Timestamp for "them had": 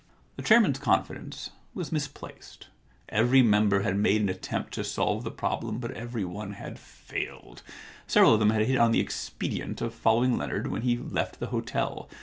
8.39-8.65